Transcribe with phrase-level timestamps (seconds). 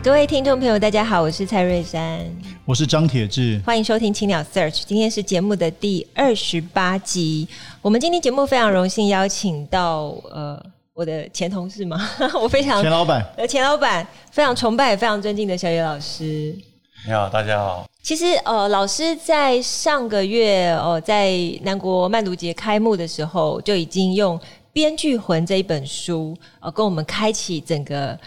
[0.00, 2.24] 各位听众朋友，大家好，我是蔡瑞山，
[2.64, 4.82] 我是张铁志，欢迎收听青鸟 Search。
[4.86, 7.46] 今天是节目的第二十八集。
[7.82, 10.58] 我们今天节目非常荣幸邀请到呃
[10.94, 12.00] 我的前同事嘛，
[12.40, 16.56] 我非常前老板呃前老板非常崇拜也非常尊敬的小野老师。
[17.04, 17.84] 你好，大家好。
[18.00, 24.38] 其实呃老师在上个月哦、呃、在南国漫读节开幕的时候就已经用
[24.72, 28.18] 《编剧魂》这一本书呃跟我们开启整个。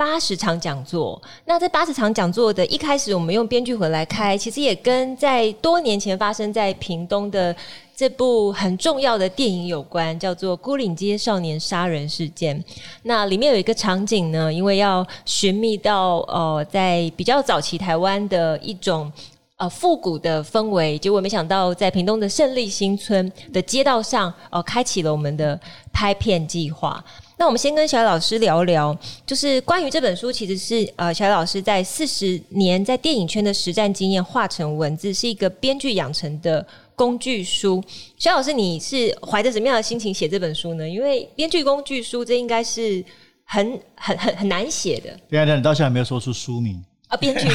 [0.00, 7.54] 八十场讲座，那这八十场讲座的一开始，我们用编剧回来开，其实也跟在多年前发生在屏东的
[7.94, 12.58] 这部很重要的电影有关，叫做《孤岭街少年杀人事件》。
[13.02, 19.12] 那里面有一个场景呢，因为要寻觅到呃，在比较早期台湾的一种
[19.58, 25.60] 呃复古的氛围，结果没想到在屏东的胜利新村的街道上，呃，开启了我们的
[25.92, 27.04] 拍片计划。
[27.40, 37.82] 那我们先跟小野老师聊聊，就是关于这本书，其实是呃小野老师在四十年在电影圈的实战经验化成文字，是一个编剧养成的工具书。
[38.18, 40.86] 小野老师，你是怀着什么样的心情写这本书呢？
[40.86, 43.02] 因为编剧工具书这应该是
[43.44, 45.08] 很很很很难写的。
[45.30, 47.16] 对啊，你到现在还没有说出书名啊？
[47.16, 47.48] 编剧，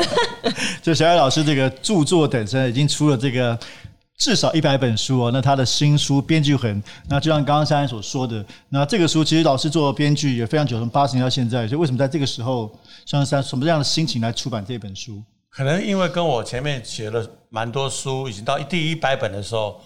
[0.80, 3.58] 就小艾老师这个著作等身已经出了这个。
[4.22, 12.70] 至少一百本书哦，那他的新书《编剧很》，那就像刚刚珊珊所说的，那这个书其实老师做编剧也非常久，从八十年到现在，所以为什么在这个时候，
[13.04, 15.20] 像珊什么样的心情来出版这本书？
[15.50, 19.80] 可能因为跟我前面写了蛮多书，已经到第一百本的时候，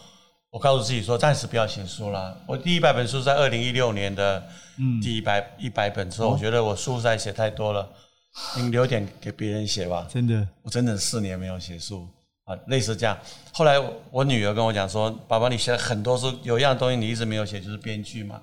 [0.50, 2.36] 我告诉自己说暂时不要写书了。
[2.46, 4.46] 我第一百本书在二零一六年的
[5.02, 7.88] 第一百一百本之后，我觉得我书实在写太多了，
[8.58, 10.06] 你留点给别人写吧。
[10.12, 12.06] 真的，我整整四年没有写书。
[12.46, 13.18] 啊，类似这样。
[13.52, 13.74] 后来
[14.12, 18.40] 我女儿跟我讲说：“爸爸，你写了很多书，有一样东西你一直没有写，就是编剧嘛。”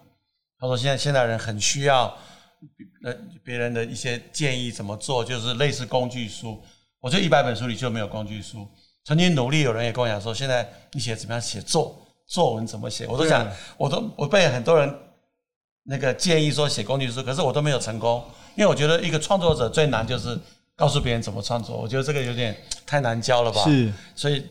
[0.60, 2.14] 她说：“现在现代人很需要
[3.06, 3.16] 呃
[3.46, 6.62] 别人的一些建议怎么做，就是类似工具书。”
[7.00, 8.68] 我这一百本书里就没有工具书。
[9.06, 14.94] 曾经努力，有人也跟我讲说：“现在你写怎么样写作作文怎么写？”我都想，我都我被很多人
[15.84, 18.22] 那个建议说写工具书，可是我都没有成功，
[18.56, 20.38] 因为我觉得一个创作者最难就是。
[20.76, 23.64] 告诉别人怎么创作，我觉得这个有点太难教了吧？
[23.64, 24.44] 是，所以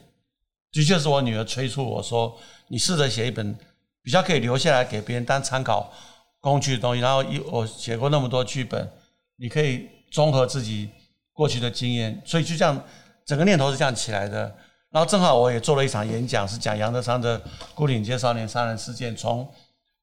[0.71, 2.39] 的确是我女儿催促我说
[2.69, 3.57] ：“你试着写一本
[4.03, 5.93] 比较可以留下来给别人当参考
[6.41, 8.89] 工具的东西。”然后一我写过那么多剧本，
[9.37, 10.89] 你可以综合自己
[11.33, 12.81] 过去的经验，所以就这样
[13.27, 14.55] 整个念头是这样起来的。
[14.91, 17.39] 然后正好我也做了一场演讲，是讲杨德昌的
[17.75, 19.51] 《孤岭街少年杀人事件》，从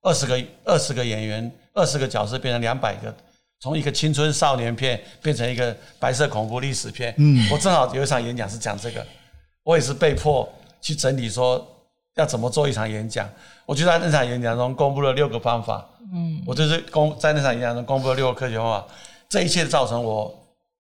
[0.02, 3.16] 二十个二十个演员、二十个角色变成两百个。
[3.60, 9.06] 从一个青春少年片变成一个白色恐怖历史片，嗯，我正好有一场演讲是讲这个，
[9.64, 10.48] 我也是被迫
[10.80, 11.68] 去整理说
[12.16, 13.30] 要怎么做一场演讲。
[13.66, 18.88] 我就在那场演讲中公布了六个方法，嗯，我就是公在那场演讲中公布了六个科学方法，
[19.28, 20.34] 这一切造成我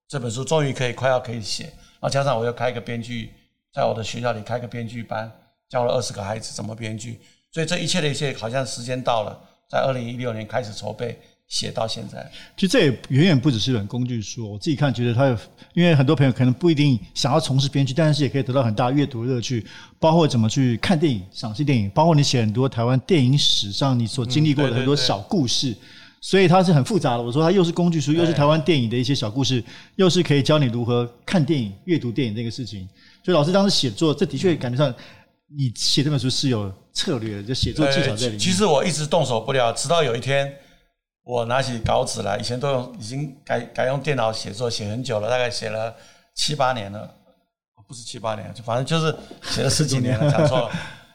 [0.07, 3.33] 这本书终于可以快要可以写，然后加上我又开一个编剧，
[3.73, 5.29] 在我的学校里开个编剧班，
[5.67, 7.19] 教了二十个孩子怎么编剧，
[7.51, 9.37] 所以这一切的一切好像时间到了，
[9.69, 11.19] 在二零一六年开始筹备。
[11.49, 14.53] 写到现在，其实这也远远不只是一本工具书。
[14.53, 15.35] 我自己看，觉得它有，
[15.73, 19.65] 因为很多朋友可能不一定想要从事编剧，但是也可以得到很大阅读乐趣，
[19.99, 25.75] 包括怎么去看电影、赏析电影，包括你写很多台湾电影史上你所经历过的很多小故事。
[26.21, 27.23] 所以它是很复杂的。
[27.23, 29.63] 我说它又是工具书，又是台湾电影的一些小故事，
[29.95, 32.87] 又是可以教你如何看电影、阅读电影这个事情。
[33.23, 34.93] 所以老师当时写作，这的确感觉上
[35.47, 38.39] 你写这本书是有策略的，就写作技巧在里面。
[38.39, 40.53] 其实我一直动手不了，直到有一天。
[41.29, 45.95] 我拿起稿纸来，以前都用，已经改改用电脑写作，写很久了，大概写了
[46.33, 47.07] 七八年了，
[47.87, 50.71] 不是七八年，就反正就是写了十几年了， 讲错了。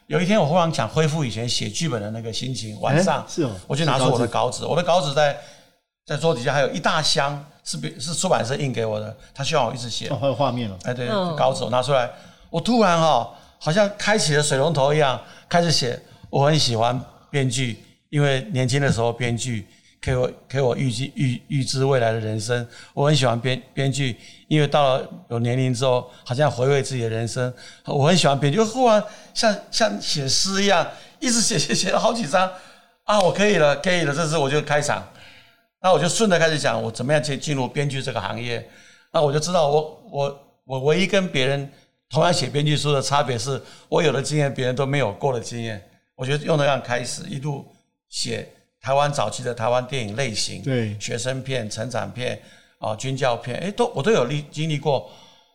[0.07, 5.37] 有一天我忽然想恢复以前写剧本的那个心情，晚上，是哦，我就拿出我的稿纸，我的稿纸在
[6.07, 10.07] 在桌底下还有一大箱，是是出版社印给我的，他希望我一直写。
[10.11, 10.79] 哦，还有画面了。
[10.85, 12.09] 哎，对，稿纸我拿出来，
[12.51, 16.01] 我突然哈，好像开启了水龙头一样，开始写。
[16.31, 17.01] 我很喜欢
[17.31, 19.67] 编剧，因为年轻的时候编剧。
[20.05, 24.15] 给我给我预计预预知未来的人生，我很喜欢编编剧，
[24.49, 27.51] 因为到了有年龄之后，好像回味自己的人生。
[27.87, 29.03] 我很喜欢编剧，就忽然
[29.33, 30.87] 像像写诗一样，
[31.21, 32.53] 一直写写写了好几章
[33.05, 33.19] 啊！
[33.19, 35.03] 我可以了，可以了，这次我就开场。
[35.81, 38.69] 那我就顺着开始讲，我怎么样去进入编剧这个行业。
[39.11, 41.73] 那我就知道我，我我我唯一跟别人
[42.11, 43.59] 同样写编剧书的差别是，
[43.89, 45.83] 我有的经验别人都没有过的经验。
[46.15, 47.67] 我觉得用这样开始一路
[48.11, 48.47] 写
[48.85, 52.39] 台湾早期的台湾电影类型，对，学生片、成长片
[52.79, 55.11] 啊、军教片，哎，都我都有历经历过。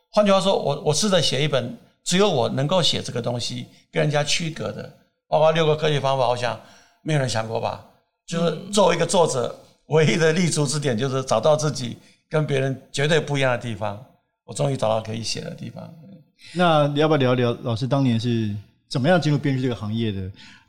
[0.10, 4.92] 换句话说，我我试着写一本只有我能够写这个东西跟人家区隔的，
[5.28, 6.60] 包括六个科学方法，我想
[7.04, 7.86] 没有人想过吧？
[8.26, 9.56] 就是作为一个作者，
[9.90, 14.04] 唯一的立足之点就是找到自己跟别人绝对不一样的地方。
[14.44, 15.88] 我终于找到可以写的地方。
[16.54, 18.56] 那你要不要聊聊老师当年是
[18.90, 20.20] 怎么样进入编剧这个行业的？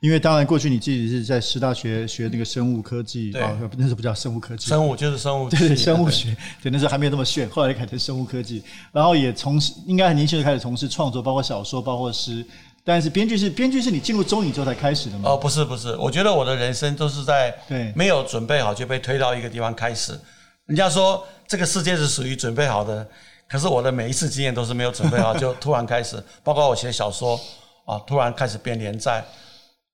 [0.00, 3.42] 因为当然过去你自己是在师大学学那个生物科技，对，
[3.76, 8.62] 那时候不叫生物科技，生物就是生物，对，生物学，对，那时候还没有那么炫，后来改成生物科技，
[8.92, 12.44] 然后也从事应该很年轻就开始从事创作，包括小说，包括诗。
[12.82, 15.30] 但是编剧是编剧是你进入中影之后才开始的吗？
[15.30, 20.18] 哦，不是不是，我觉得我的人生都是在对没有准备好就被推到一个地方开始。
[20.64, 23.06] 人家说这个世界是属于准备好的，
[23.46, 26.22] 可是我的每一次经验都是没有准备好就突然开始。
[26.42, 27.38] 包括我写小说
[27.84, 29.24] 啊，突然开始编连载。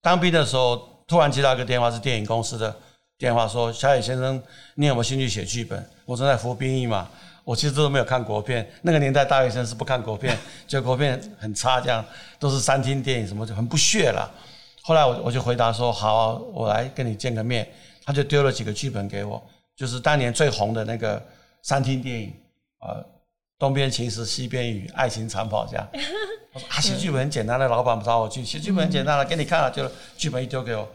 [0.01, 2.75] 当兵的时候突然接到一个电话，是电影公司的
[3.19, 4.43] 电话，说小野先生，
[4.75, 5.85] 你有没有兴趣写剧本？
[6.05, 7.09] 我正在服兵役嘛。
[7.45, 10.37] 我其实都没有看国片，那个年代大学生是不看国片，
[10.67, 12.05] 就国片很差，这样
[12.41, 14.29] 都是三厅电影什么就很不屑了。
[14.83, 17.69] 后来我我就回答说好，我来跟你见个面。
[18.05, 19.41] 他就丢了几个剧本给我，
[19.77, 21.21] 就是当年最红的那个
[21.63, 22.33] 三厅电影，
[22.81, 23.05] 呃，
[23.59, 25.89] 东边晴时，西边雨，爱情长跑这样。
[26.57, 29.87] 我说啊，写剧本很简单的，老板不找我去写剧本很简单了，给你看了，就
[30.17, 30.89] 剧本一丢给我，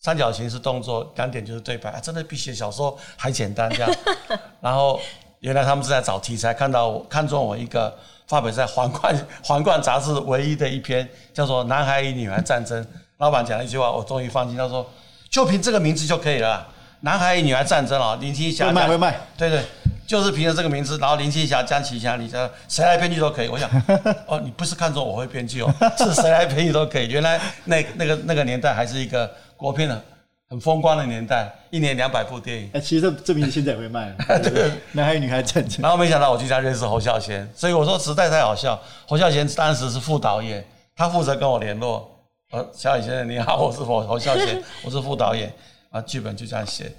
[0.00, 3.90] 三角形是动作，两点就是对白，啊，真的比写小说还简单这样，
[4.60, 4.98] 然后。
[5.40, 7.96] 原来他们是在找题材，看到我看中我一个
[8.26, 12.82] 发表在《皇冠》《皇冠》杂志唯一的一篇，叫做《男孩与女孩战争》。
[13.18, 14.56] 老板讲了一句话，我终于放心。
[14.56, 14.84] 他说
[15.30, 16.66] ：“就凭这个名字就可以了，
[17.02, 19.64] 《男孩与女孩战争》啊，林青霞会卖会卖，对对，
[20.08, 23.70] 就是凭着这个名字，然后林青霞、江启霞，你这谁来编剧都可以。”我想，
[24.26, 27.08] 哦，你不是看中我会编剧哦，是谁来编剧都可以。
[27.08, 30.02] 原来那那个那个年代还是一个国片的。
[30.50, 32.70] 很风光的年代，一年两百部电影。
[32.72, 34.16] 哎，其实这这名字现在也会卖了。
[34.40, 35.82] 对，男孩女孩战争。
[35.82, 38.80] 然后没想到我就这样认识侯孝贤，所以我说实在太好笑。
[39.06, 40.66] 侯孝贤当时是副导演，
[40.96, 42.10] 他负责跟我联络。
[42.52, 45.52] 呃，小野先生你好，我是侯侯孝贤， 我是副导演。
[45.90, 46.90] 啊，剧本就这样写。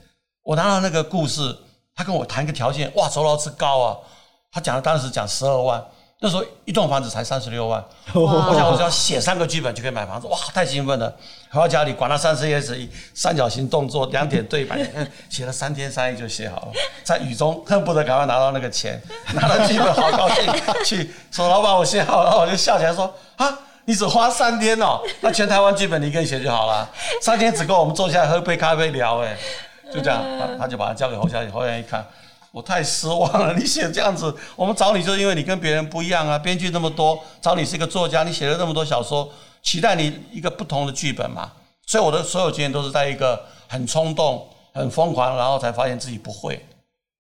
[0.44, 1.42] 我拿到那个故事，
[2.00, 3.98] 他跟我谈一个条件，哇，酬劳之高啊！
[4.54, 5.84] 他讲的当时讲十二万。
[6.22, 11.14] 那时候一栋房子才三十六万，我想我只要写三个剧本就可以买房子，哇，太兴奋了！
[11.52, 12.50] 回到家里，管他三十
[12.80, 14.80] 一，三角形动作，两点对白，
[15.30, 16.72] 写了三天三夜就写好了，
[17.04, 19.02] 在雨中恨不得赶快拿到那个钱，
[19.36, 20.54] 拿到剧本好高兴，
[20.86, 26.90] 去说老板我写好了，我就笑起来说啊，你只花三天哦，那全台湾剧本你一个人写就好了，
[27.22, 29.38] 三天只够我们坐下来喝杯咖啡聊，哎，
[29.94, 32.06] 就这样，他他就把它交给侯小姐，侯小姐一看。
[32.52, 33.54] 我太失望了！
[33.54, 36.36] 你写这样子，我们找你就是因为你跟别人不一样啊。
[36.36, 39.32] 编剧那么多，找你是一个作家，你写了那么多小说，
[39.62, 41.52] 期待你一个不同的剧本嘛。
[41.86, 46.60] 所以我的所有经验都是在一个很冲动、很疯狂，然后才发现自己不会。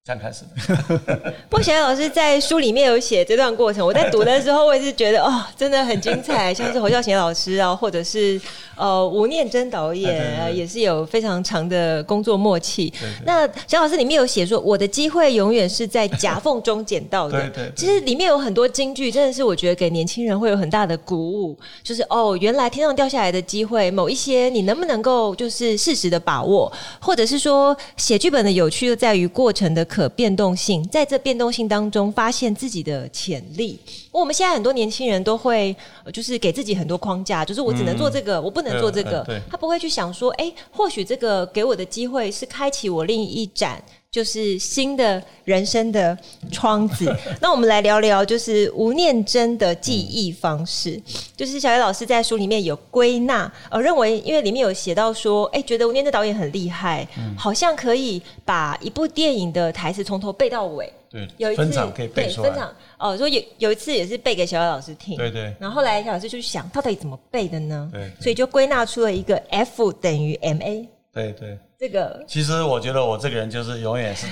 [0.06, 1.16] 刚开始的，
[1.50, 6.52] 不过小野老师在书里面有写这段过程，我在读的时候，我也是觉得哦，真的很精彩。
[6.56, 8.42] 像是侯孝贤老师啊，或者是
[8.76, 12.92] 呃吴念真导演，也是有非常长的工作默契。
[13.24, 17.40] 那小老师里面有写说，我的机会永远是在夹缝中捡到的。
[17.40, 21.56] 对，对对，其实里面有很多金句，真的是我觉得给年轻人会有很大的鼓舞。
[21.84, 33.80] 就是哦，原来天上掉下来的机会，某一些你能不能够就是适时的把握，或者是说写剧本的有趣就在于过程的可变动性，在这变动性当中发现自己的潜力。
[34.12, 35.76] 我们现在很多年轻人都会，
[36.14, 39.26] 就是给自己很多框架，就是我只能做这个，嗯、我不能做这个。
[39.50, 43.84] 他不会去想说，哎，或许这个给我的机会是开启我另一盏。
[44.12, 46.18] 就是新的人生的
[46.52, 47.16] 窗子。
[47.40, 51.00] 那我们来聊聊，就是吴念真的记忆方式。
[51.38, 60.92] 就是小野老师在书里面有归纳，呃，认为因为里面有写到说，哎，觉得吴念真导演很厉害，好像可以把一部电影的台词从头背到尾。
[61.12, 62.50] 对，有一次可以背出来。
[62.50, 65.18] 分场哦，说有有一次也是背给小野老师听。
[65.18, 65.54] 对对。
[65.60, 67.88] 然后后来小野老师就想，到底怎么背的呢？
[67.94, 68.12] 对。
[68.20, 70.88] 所以就归纳出了一个 F 等于 ma。
[71.24, 71.60] 对对。
[71.78, 74.28] 这个其实我觉得我这个人就是永远是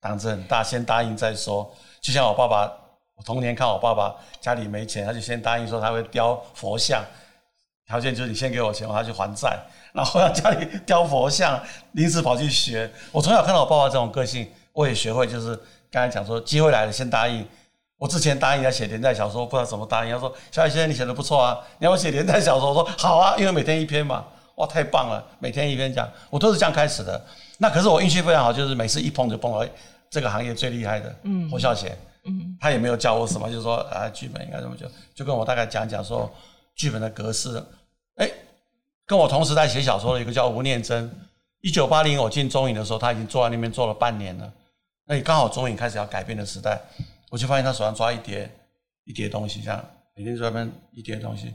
[0.00, 1.70] 胆子很大，先答应再说。
[2.00, 2.70] 就像我爸爸，
[3.16, 7.04] 我童年看我爸爸家里没钱，他就先答应说他会雕佛像，
[7.86, 9.58] 条件就是你先给我钱，我要去还债。
[9.92, 11.60] 然后让家里雕佛像，
[11.92, 12.88] 临时跑去学。
[13.10, 15.54] 我从小看到我爸爸这种个性，我也学会，就是
[15.90, 17.44] 刚才讲说机会来了先答应。
[17.98, 20.12] 我之前答应要写连载小说，不知道怎么答应。
[20.12, 24.24] 他说：“小野先生，你写的不错啊，你要我写连载小说。”我说：“好啊，因为每天一篇嘛。”
[24.60, 25.24] 哇，太棒了！
[25.38, 27.18] 每天一篇讲，我都是这样开始的。
[27.56, 29.66] 那可是我运气非常好，就是每次一碰就碰到
[30.10, 36.30] 这个行业最厉害的，嗯，侯孝贤，嗯，他也没有教我什么，就是说啊，剧本应该怎么就就跟我大概讲讲说
[36.74, 37.62] 剧本的格式，
[38.16, 38.30] 哎，
[39.06, 41.10] 跟我同时在写小说的一个叫吴念真，
[41.62, 44.52] 一九八零我进中影的时候，他已经坐在那边坐了半年了，
[45.06, 46.78] 那也刚好中影开始要改变的时代，
[47.30, 48.50] 我就发现他手上抓一叠
[49.04, 49.82] 一叠东西，这样
[50.14, 51.54] 每天在那边一叠东西，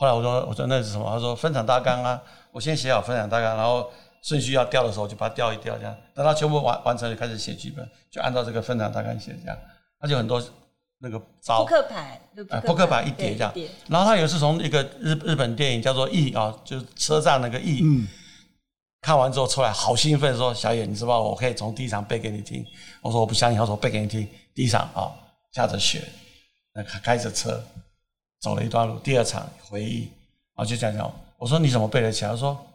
[0.00, 1.04] 后来我说我说那是什么？
[1.12, 3.88] 他说分场大纲啊，我先写好分场大纲，然后。
[4.22, 9.56] 顺序要调的时候，就把它调一调，这样等到全部完完成，就开始写剧本，就按照这个分场大纲写这样。
[9.98, 10.38] 他就很多
[10.98, 12.20] 那个招，扑克牌，
[12.66, 13.50] 扑克牌一叠这样。
[13.88, 18.06] 然后他有一次从一个日日本电影叫做《E》啊，就是车站那个 E，嗯，
[19.00, 22.62] 看完之后出来好兴奋，说：“小野，你知道我可以从第一场背给你听。”
[23.00, 25.08] 我说：“我不相信。”他说：“背给你听。”第一场啊，
[25.52, 26.04] 下着雪，
[26.74, 27.58] 那开着车
[28.40, 28.98] 走了一段路。
[28.98, 30.00] 第二场回忆，
[30.54, 31.12] 然后就这样讲。
[31.36, 32.66] 我说：“你怎么背得起来？”他说。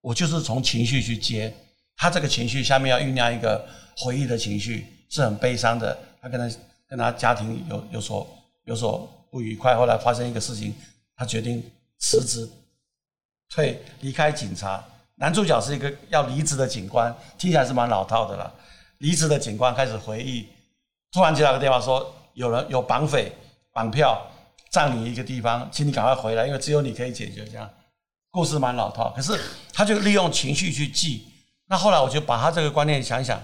[0.00, 1.52] 我就是从情绪去接，
[1.96, 5.98] 他这个情绪下面要酝酿一个回忆的情绪，是很悲伤的。
[6.22, 6.56] 他跟他
[6.88, 8.26] 跟他家庭有有所
[8.62, 10.72] 有所不愉快，后来发生一个事情，
[11.16, 12.48] 他决定辞职
[13.50, 14.82] 退离开警察。
[15.16, 18.54] 男主角是一个要离职的警官，听起来是蛮老套的了。
[18.98, 20.46] 离职的警官开始回忆，
[21.10, 23.32] 突然接到个电话说，有人有绑匪
[23.72, 24.24] 绑票
[24.70, 27.68] 占领一个地方，请你赶快回来，因为只有你可以解决这样。
[28.30, 29.38] 故事蛮老套，可是
[29.72, 31.24] 他就利用情绪去记。
[31.66, 33.42] 那后来我就把他这个观念想想，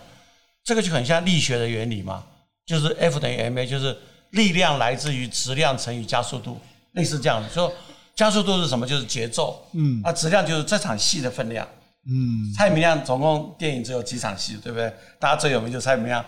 [0.62, 2.22] 这个就很像力学的原理嘛，
[2.66, 3.96] 就是 F 等于 ma，就是
[4.30, 6.60] 力量来自于质量乘以加速度，
[6.92, 7.48] 类似这样的。
[7.48, 7.72] 说
[8.14, 8.86] 加速度是什么？
[8.86, 9.66] 就是节奏。
[9.72, 10.02] 嗯。
[10.04, 11.66] 啊质量就是这场戏的分量。
[12.06, 12.52] 嗯。
[12.54, 14.92] 蔡明亮总共电影只有几场戏，对不对？
[15.18, 16.24] 大家最有名就是蔡明亮，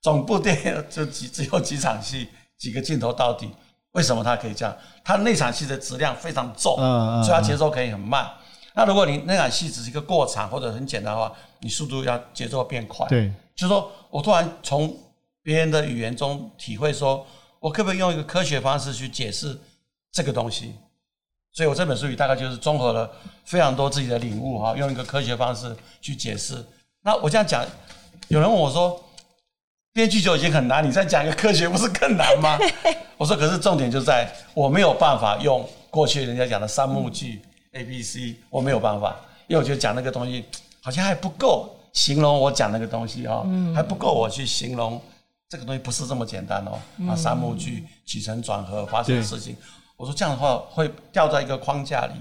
[0.00, 2.28] 总部电影就几只有几场戏，
[2.58, 3.50] 几个镜头到底。
[3.92, 4.76] 为什么他可以这样？
[5.02, 6.76] 他那场戏的质量非常重，
[7.24, 8.30] 所以他节奏可以很慢。
[8.74, 13.06] 那如果你那场戏只是一个过场或者很简单的话，你速度要节奏变快。
[13.08, 14.96] 对，就是说我突然从
[15.42, 17.26] 别人的语言中体会，说
[17.58, 19.58] 我可不可以用一个科学方式去解释
[20.12, 20.74] 这个东西？
[21.52, 23.10] 所以我这本书里大概就是综合了
[23.44, 26.64] 非常多自己的领悟哈，用一个科学方式去解释。
[27.02, 27.66] 那我这样讲，
[28.28, 29.02] 有人问我说。
[29.92, 32.58] 编剧就已经很难，你再讲一个科学，不是更难吗？
[33.18, 37.42] 我说，可是重点就在我没有办法用过去人家讲的三幕剧
[37.72, 39.16] A B C，我没有办法，
[39.48, 40.44] 因为我觉得讲那个东西
[40.80, 43.44] 好像还不够形容我讲那个东西啊，
[43.74, 45.00] 还不够我去形容
[45.48, 46.78] 这个东西不是这么简单哦。
[47.08, 49.56] 啊，三幕剧起承转合发生的事情，
[49.96, 52.14] 我说这样的话会掉在一个框架里，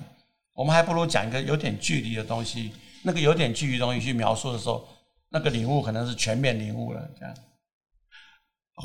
[0.54, 2.72] 我们还不如讲一个有点距离的东西，
[3.04, 4.86] 那个有点距离的东西去描述的时候，
[5.30, 7.34] 那个领悟可能是全面领悟了，这样。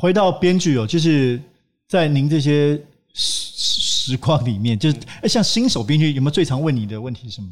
[0.00, 1.40] 回到编剧哦，就是
[1.88, 2.76] 在您这些
[3.12, 7.48] 实实况里面，就是哎，像新手编剧有没有最常问你的问题是什么？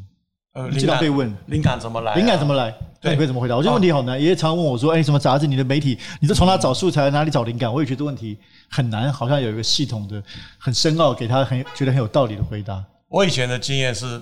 [0.53, 2.13] 呃，经常被问灵感怎么来？
[2.13, 2.71] 灵感怎么来？
[3.01, 3.55] 那你会怎么回答？
[3.55, 5.47] 我觉得问题好难，也常问我说：“哎，什么杂志？
[5.47, 5.97] 你的媒体？
[6.19, 7.09] 你是从哪找素材？
[7.09, 8.37] 哪里找灵感？”我也觉得问题
[8.69, 10.21] 很难，好像有一个系统的、
[10.59, 12.83] 很深奥，给他很觉得很有道理的回答。
[13.09, 14.21] 我以前的经验是，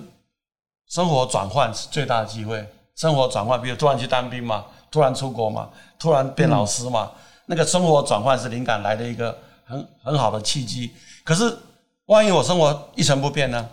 [0.88, 2.66] 生活转换是最大的机会。
[2.96, 7.10] 生活转换，比如突然去当兵嘛，突然出国嘛，突然变老师嘛。
[7.52, 10.90] 那个生活转换是灵感来的一个很很好的契机，
[11.22, 11.54] 可是
[12.06, 13.68] 万一我生活一成不变呢？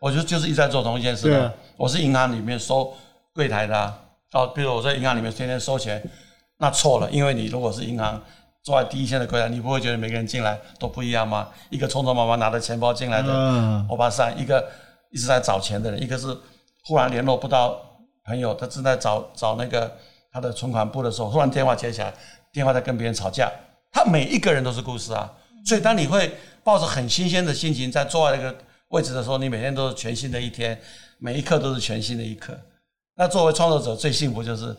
[0.00, 1.28] 我就就是一直在做同一件事。
[1.28, 2.94] 对，我是银行里面收
[3.34, 3.98] 柜台的啊，
[4.32, 6.00] 哦，比如我在银行里面天天收钱，
[6.58, 8.22] 那错了，因为你如果是银行
[8.62, 11.48] 坐在第一线的柜台，你不会觉得每个人进来都不一样吗？
[11.70, 14.64] 一个匆匆忙忙拿着钱包进来的欧巴桑，一个
[15.10, 16.28] 一直在找钱的人，一个是
[16.84, 17.76] 忽然联络不到
[18.24, 19.92] 朋友，他正在找找那个
[20.30, 22.14] 他的存款簿的时候，忽然电话接起来。
[22.56, 23.52] 电话在跟别人吵架，
[23.92, 25.30] 他每一个人都是故事啊，
[25.62, 26.34] 所以当你会
[26.64, 28.56] 抱着很新鲜的心情在坐在那个
[28.88, 30.80] 位置的时候，你每天都是全新的一天，
[31.18, 32.58] 每一刻都是全新的一刻。
[33.14, 34.74] 那作为创作者最幸福就是，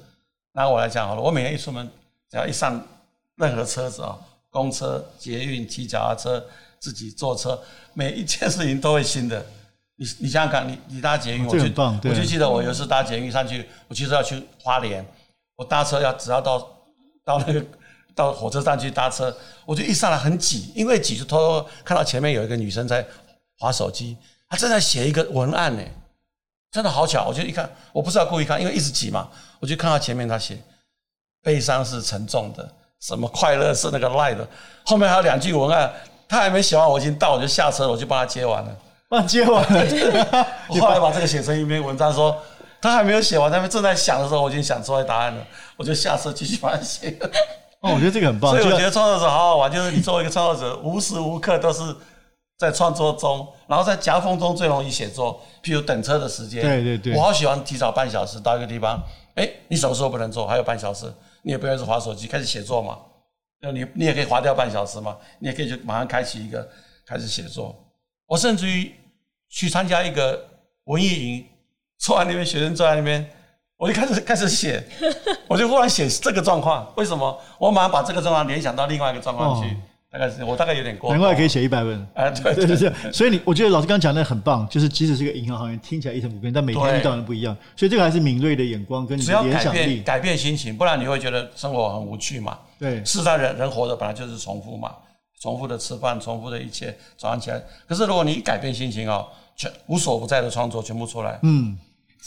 [0.53, 1.87] 拿我来讲好了，我每天一出门，
[2.31, 2.83] 只要一上
[3.35, 4.17] 任何车子啊，
[4.49, 6.43] 公车、捷运、骑脚踏车、
[6.79, 7.61] 自己坐车，
[7.93, 9.45] 每一件事情都会新的。
[9.97, 11.63] 你你想想看，你你搭捷运，我就
[12.09, 15.05] 我就记得我有一次搭捷运上去，我其实要去花莲，
[15.57, 16.73] 我搭车要只要到。
[17.27, 17.61] 到那个
[18.15, 23.05] 到火车站去搭车，我就一上来很挤，因为挤就偷偷看到前面有一个女生在
[23.59, 24.15] 划手机，
[24.47, 25.83] 她正在写一个文案呢，
[26.71, 29.27] 真的好巧，我就一看，我不是要故意看，因为一直挤嘛，
[29.59, 30.57] 我就看到前面她写，
[31.43, 34.47] 悲伤是沉重的，什么快乐是那个 light 的，
[34.85, 35.93] 后面还有两句文案，
[36.29, 38.73] 她还没写完，我已经到，我就下车，我就帮她接完了，
[39.09, 42.41] 帮她接完了， 我后来把这个写成一篇文章说。
[42.81, 45.45] 他还没有写完，他们正在想的时候，我已经想出来答案了。
[45.75, 47.17] 我就下车继续把它写。
[47.81, 48.51] 哦，我觉得这个很棒。
[48.51, 51.95] 所以我觉得创作者好好玩，就是你作为一个创作者，无时无刻都是
[52.57, 55.39] 在创作中，然后在夹缝中最容易写作。
[55.63, 59.01] 譬如等车的时间，对对对，我好喜欢提早半小时到一个地方。
[59.35, 60.47] 哎，你什么时候不能做？
[60.47, 61.05] 还有半小时，
[61.43, 62.97] 你也不要是划手机开始写作嘛？
[63.61, 65.15] 那你你也可以划掉半小时嘛？
[65.39, 66.67] 你也可以就马上开启一个
[67.05, 67.75] 开始写作。
[68.25, 68.91] 我甚至于
[69.49, 70.43] 去参加一个
[70.85, 71.45] 文艺营，
[71.99, 73.29] 坐在那边，学生坐在那边，
[73.77, 74.83] 我就开始开始写，
[75.47, 76.91] 我就忽然写这个状况。
[76.95, 77.39] 为什么？
[77.57, 79.69] 我马上把这个状况联想到另外一个状况去。
[79.69, 79.77] 哦
[80.09, 92.57] 大概是我大概有点过，难怪可以写一百本啊，对对对，所以你我觉得老师刚刚讲的很棒，就是即使是一个银行行员，听起来一成不变，但每天遇到的不一样，所以这个还是敏锐的眼光跟你的联想力，改变心情，不然你会觉得生活很无趣嘛。
[92.79, 94.95] 对，事实上人人活着本来就是重复嘛，
[95.41, 97.61] 重复的吃饭，重复的一切，早上起来。
[97.85, 99.27] 可是如果你一改变心情哦，
[99.57, 101.37] 全无所不在的创作全部出来。
[101.43, 101.77] 嗯。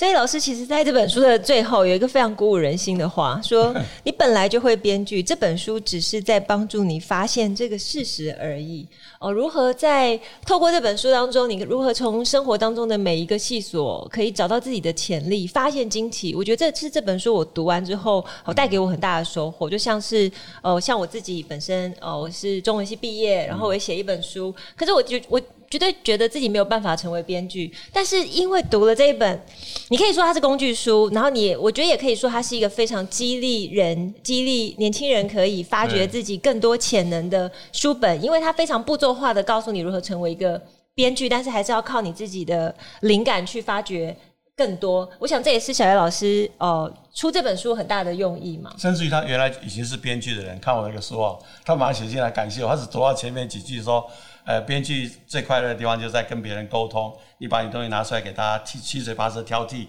[0.00, 3.70] 所以老师其实在这本书的最后有一个非常鼓舞人心的话，说
[4.02, 8.88] 你本来就会编剧，这本书只是在帮助你发现这个事实而已。
[9.18, 16.34] 哦，如何在透过这本书当中，你如何从生活当中的每一个细琐可以找到自己的潜力，发现惊奇？
[16.34, 19.68] 我觉得这是这本书我读完之后，哦，带给我很大的收获。
[19.68, 25.38] 就像是呃，像我自己本身哦，我是中文系毕业，然后我也写一本书，可是我就我。
[25.70, 29.40] 绝对觉得自己没有办法成为编剧，但是因为读了这一本，
[29.88, 40.60] 你可以说它是工具书，然后你我觉得也可以说它是一个非常激励人、激励年轻人可以发掘自己更多潜能的书本，因为它非常步骤化的告诉你如何成为一个
[40.92, 44.16] 编剧，但是还是要靠你自己的灵感去发掘
[44.56, 45.08] 更多。
[45.20, 48.72] 我想这也是小叶老师呃出这本书很大的用意嘛。
[48.76, 54.04] 甚至于他原来已经是编剧的人，看我那个书哦，他马上写进来感谢我，他只读到前面几句说。
[54.50, 57.16] 呃，编剧最快乐的地方就是在跟别人沟通。
[57.38, 59.86] 你把你东西拿出来给大家，七七嘴八舌挑剔。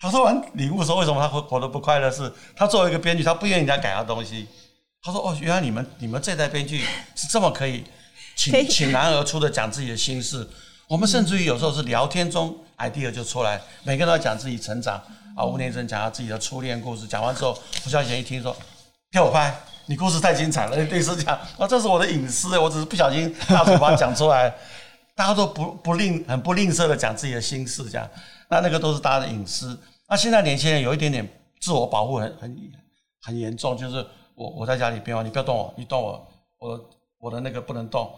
[0.00, 2.10] 他说完领悟说，为什么他活活得不快乐？
[2.10, 4.48] 是他作为一个编剧，他不愿意人家改他东西。
[5.00, 6.82] 他说哦，原来你们你们这代编剧
[7.14, 7.84] 是这么可以
[8.36, 10.44] 挺挺难而出的讲自己的心事。
[10.88, 15.00] 我们甚至于有时候是聊天中 idea 就出来，每个人都要讲自己成长
[15.36, 15.44] 啊。
[15.44, 18.56] 吴念真讲他自己的初恋故事，讲完之后，胡孝贤一听说，
[19.14, 19.54] 给我拍。
[19.86, 24.52] 你故事太精彩了，律师讲，啊，这是我的隐私，我只是不小心大嘴巴讲出来，
[25.14, 28.10] 大家都不不吝很不吝啬的讲自己的心事，这样，
[28.48, 29.78] 那那个都是大家的隐私。
[30.08, 31.24] 那现在年轻人有一点点
[31.60, 32.58] 自我保护很很
[33.22, 38.10] 很严重，就是我我在家里边哦，你不要动我，你动我，我我的那个不能动。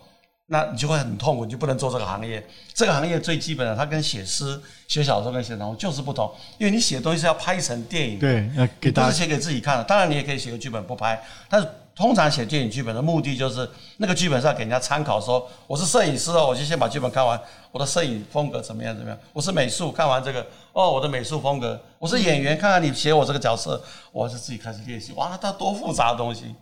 [0.49, 2.45] 那你就会很痛苦，你就不能做这个行业。
[2.73, 9.83] 这个行业最基本的，它跟写诗、写小说跟写东西就是不同，因为你写东西是要拍成电影，对，要给大家，不是写给自己看的。
[9.83, 17.41] 当然，你也可以写个剧本不拍，但是通常写电影剧本的目的就是那个剧本是要给人家参考，说我是摄影师哦，我就先把剧本看完，
[17.73, 19.19] 我的摄影风格怎么样怎么样。
[19.33, 21.81] 我是美术，看完这个哦，我的美术风格。
[21.99, 23.83] 我是演员，看看你写我这个角色，
[24.13, 25.13] 我是自己开始练习。
[25.15, 26.55] 哇，它多复杂的东西。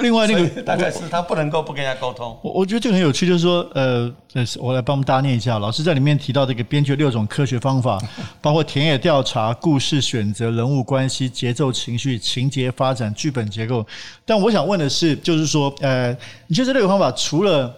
[0.00, 2.34] 另外那个大概是他不能够不跟人家沟通。
[2.42, 4.10] 我我觉得这个很有趣，就是说，呃，
[4.58, 5.58] 我来帮我们大家念一下。
[5.58, 8.00] 老师在里面提到这个编剧六种科学方法，
[8.40, 13.86] 包括田野调查、故事选择、人物关系、节奏、情绪、情节发展、剧本结构。
[14.24, 17.76] 但我想问的是，就是说，呃，你觉得这六个方法除了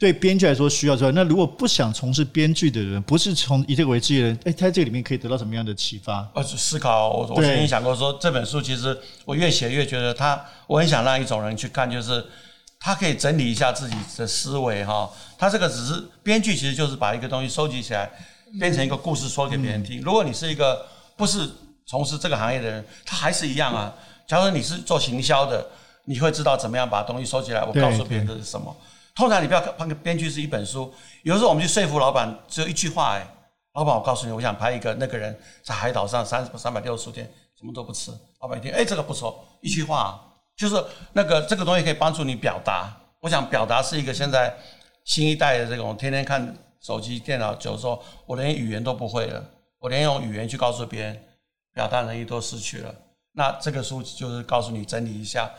[0.00, 6.26] 对编剧来说需要之外，那如果不想从事编剧的人，不是从以这个为职业的人，哎，他在这里面可以得到什么样的启发？
[6.34, 7.10] 呃，思考。
[7.10, 12.24] 我我曾经想过说，这本书其实我越写越觉得他，我很想让一种人去看，就是
[12.78, 15.10] 他可以整理一下自己的思维哈。
[15.36, 18.10] 他这个只是编剧，其实就是把一个东西收集起来，
[18.58, 20.00] 变成一个故事说给别人听。
[20.00, 21.46] 如果你是一个不是
[21.84, 23.94] 从事这个行业的人，他还是一样啊。
[24.26, 25.66] 假如你是做行销的，
[26.06, 28.74] 你会知道怎么样把东西收起来，我告诉别人这是什么。
[29.20, 30.90] 通常你不要看，编剧是一本书。
[31.24, 33.26] 有时候我们去说服老板，只有一句话，哎，
[33.74, 38.10] 老板，我告诉你，我想拍一个那个人在海岛上三三百六十天什么都不吃。
[38.40, 40.18] 老板一听，哎，这个不错，一句话
[40.56, 42.90] 就是那个这个东西可以帮助你表达。
[43.20, 44.56] 我想表达是一个现在
[45.04, 49.44] 新一代的这种天天看手机、电脑，久的时候我连语言都不会了，
[49.80, 51.22] 我连用语言去告诉别人
[51.74, 52.94] 表达能力都失去了。
[53.32, 55.50] 那这个书就是告诉你整理一下。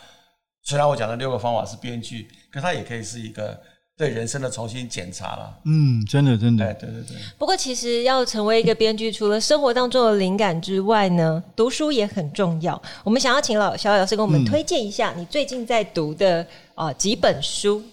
[0.63, 3.59] 虽然我讲的六个方法是编剧，可它也可以是一个
[3.97, 5.59] 对人生的重新检查了。
[5.65, 7.17] 嗯，真的，真的，对对对。
[7.37, 12.79] 不过，其实要成为一个编剧，除了生活当中的灵感之外呢，读书也很重要。
[13.03, 16.41] 我们想要请老小叶老师给我们推荐一下你最近在读的
[16.75, 17.83] 啊、呃、几本书。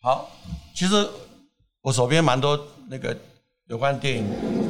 [0.00, 0.30] 好，
[0.74, 1.08] 其实
[1.82, 3.16] 我手边蛮多那个
[3.66, 4.24] 有关电影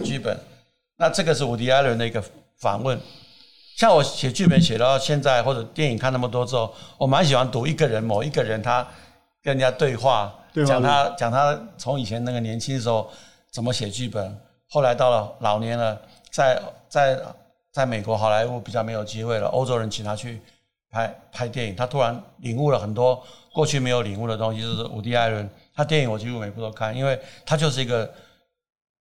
[0.05, 0.39] 剧本。
[0.97, 2.25] 那这个是伍迪·艾伦的一个
[2.57, 2.99] 访问。
[3.79, 8.85] 像我写剧本写到现在，或者电影看那么多之后，我蛮喜欢读一个人，某一个人他
[9.41, 10.35] 跟人家对话，
[10.67, 13.09] 讲他讲他从以前那个年轻的时候
[13.53, 14.37] 怎么写剧本，
[14.69, 15.97] 后来到了老年了，
[16.29, 17.17] 在在
[17.71, 20.43] 在美国好莱坞比较没有机会了，欧洲人请他去
[20.91, 24.61] 拍拍电影，他突然领悟了很多过去没有领悟的东西。
[24.61, 28.13] 就是伍迪·艾伦，他电影我几乎每部都看，因为他就是一个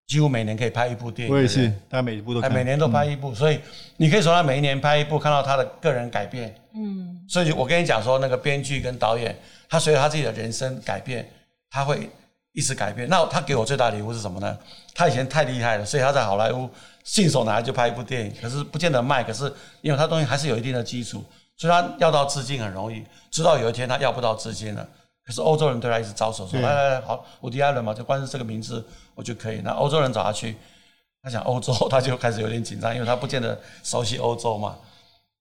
[0.07, 1.33] 几乎每年可以拍一部电影。
[1.33, 3.59] 我也是，他每一部每年都拍一部，嗯、所以
[3.97, 6.55] 你可以从他每一年拍一部看到他的个人改变。
[6.73, 9.37] 嗯，所以我跟你讲说，那个编剧跟导演，
[9.69, 11.29] 他随着他自己的人生改变，
[11.69, 12.09] 他会
[12.53, 13.07] 一直改变。
[13.09, 14.57] 那他给我最大的礼物是什么呢？
[14.95, 16.69] 他以前太厉害了，所以他在好莱坞
[17.03, 19.23] 信手拿来就拍一部电影，可是不见得卖。
[19.23, 21.23] 可是因为他东西还是有一定的基础。
[21.59, 24.87] 所以他要到资金很容易，直到有一天他要不到资金了。
[25.27, 28.81] 可是欧洲人对他一直招手说：“来来来，好，伍迪·艾伦嘛，就光是这个名字
[29.13, 30.55] 我就可以。”那欧洲人找他去，
[31.21, 34.77] 他想欧洲，他就开始有点紧张，因为他不见得熟悉欧洲嘛。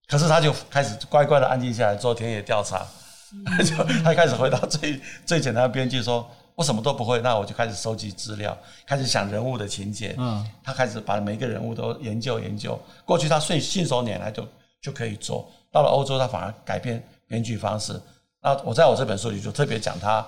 [0.09, 2.85] 可是他就开始乖乖的安静下来做田野调查，
[3.65, 12.77] 就他开始回到最最简单的编剧说：“我什么都不会，那我就开始收集资料，开始想人物的情节。”嗯，他开始把每一个人物都研究研究。
[13.05, 14.49] 过去他顺信手拈来就
[14.83, 15.49] 就可以做。
[15.71, 18.03] 到了欧洲，他反而改变编剧方式。
[18.47, 20.25] 那我在我这本书里就特别讲他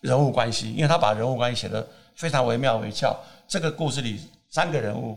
[0.00, 3.16] 人物关系，因为他把人物关系写得非常惟妙惟肖。
[3.46, 5.16] 这个故事里三个人物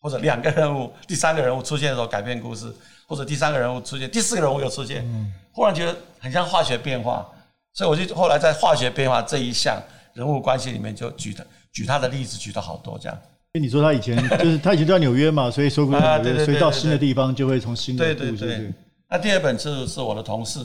[0.00, 2.74] 或者两个人物，第三个人物出现的时候改变故事，
[3.06, 5.04] 或者第三个人物出现，第四个人物又出现，
[5.52, 7.30] 忽然觉得很像化学变化。
[7.74, 9.78] 所以我就后来在化学变化这一项
[10.14, 13.18] 人物关系里面就举的举他的例子举了好多这样。
[13.60, 18.30] 你说他以前就是他以前都在纽约嘛，所以说过纽约，所以到新的地方就会从新的故事。
[18.30, 18.72] 对对对。
[19.10, 20.60] 那第二本是是我的同事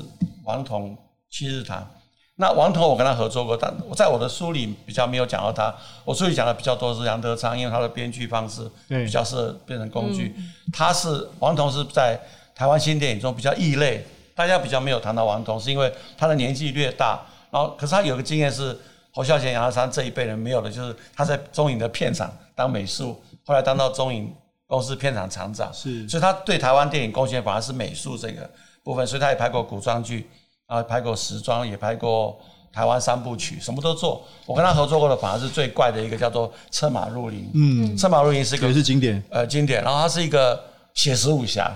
[0.45, 0.97] 王彤
[1.29, 1.87] 七日谈。
[2.35, 5.73] 那王彤我跟他合作过，但我在我的书里比较没有讲到他。
[6.05, 10.33] 我书里讲的比较多是杨德昌，因为他的编剧方式比较适合变成工具。
[10.71, 12.19] 他是王彤是在
[12.55, 17.19] 台湾新电影中比较异类，大家比较没有谈到王彤，是因为他的年纪略大。
[17.51, 18.77] 然后可是他有个经验是
[19.11, 24.33] 侯孝贤、杨德昌这一辈人没有的，就是他在中影的片场当美术，后来当到中影。
[24.69, 28.47] 公司片场厂长是，所以他对台湾电影贡献反而是美术这个
[28.83, 30.29] 部分，所以他也拍过古装剧，
[30.69, 32.39] 啊，拍过时装，也拍过
[32.71, 34.23] 台湾三部曲，什么都做。
[34.45, 37.39] 我跟他合作过的反而是最怪的一个，叫做《策马入林》。
[37.55, 39.83] 嗯，《策马入林》是一个也是经典，呃，经典。
[39.83, 41.75] 然后它是一个写实武侠，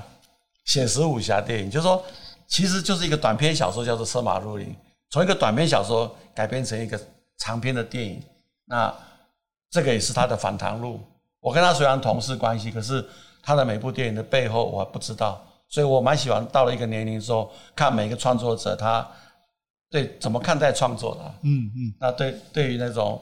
[0.65, 2.03] 写实武侠电影，就是说，
[2.47, 4.67] 其实就是一个短篇小说，叫做《策马入林》，
[5.09, 6.99] 从一个短篇小说改编成一个
[7.39, 8.21] 长篇的电影。
[8.65, 8.93] 那
[9.71, 11.01] 这个也是他的反弹录。
[11.39, 13.03] 我跟他虽然同事关系，可是
[13.41, 19.03] 他的每部电影的背后我还不知道，所以我蛮喜欢到了一个年龄之后，看每个创作者他
[19.89, 21.21] 对怎么看待创作的。
[21.41, 21.91] 嗯嗯。
[21.99, 23.19] 那对对于那种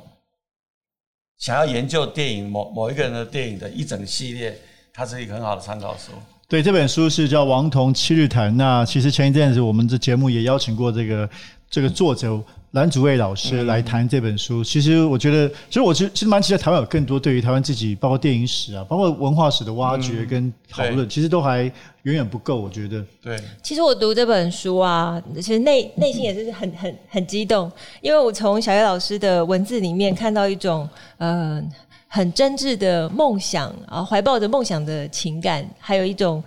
[1.38, 4.54] 想要研究电影某某一个人的电影的一整系列，
[4.94, 6.12] 它是一个很好的参考书。
[6.50, 8.52] 对，这本书是叫《王彤七日谈》。
[8.58, 11.30] 那其实前一阵子我们的节目也邀请过这个
[11.72, 12.40] 这个作者。
[12.72, 21.64] 蓝祖蔚老师来谈这本书，其实我觉得，其实我其实其实蛮期待台湾有更多对于台湾自己，包括电影史啊，包括文化史的挖掘跟讨论，其实都还
[22.04, 22.62] 远远不够。
[22.62, 23.38] 我觉得，对。
[23.62, 31.62] 其实我读这本书啊，其实内内心也是很很很激动，因为我从小叶老师的文字里面看到一种呃
[32.08, 36.42] 很真挚的梦想啊，怀抱着梦想的情感，还有一种。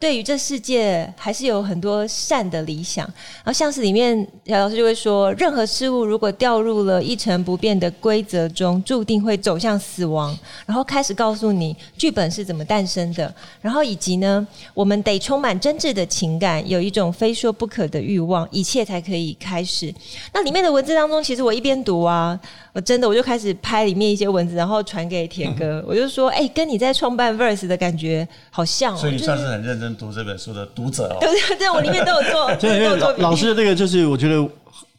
[0.00, 3.04] 对于这世界，还是有很多善的理想。
[3.38, 10.38] 然后，像是里面姚老师就会说，任何事物如果掉入了一成不变的规则中，注定会走向死亡。
[10.66, 13.34] 然后开始告诉你剧本是怎么诞生的。
[13.60, 19.92] 然后以及呢，我们得充满真挚的情感，有一种非说不可的欲望，一切才可以开始。
[20.32, 22.38] 那里面的文字当中，其实我一边读啊。
[22.78, 25.84] 我真的，我就开始拍里面一些文字，然后传给铁哥。
[25.84, 28.96] 我就说，哎、欸，跟你在创办 Verse 的感觉好像、哦。
[28.96, 31.16] 所以你算是很认真读这本书的读者哦。
[31.20, 32.48] 对对对，我里面都有做。
[33.18, 34.48] 老师的这个就是，我觉得